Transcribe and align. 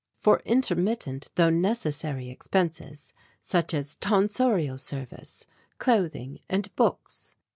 For 0.15 0.41
intermittent 0.45 1.27
though 1.35 1.51
necessary 1.51 2.31
expenses, 2.31 3.13
such 3.39 3.71
as 3.75 3.97
tonsorial 3.97 4.79
service, 4.79 5.45
clothing 5.77 6.39
and 6.49 6.75
books. 6.75 7.35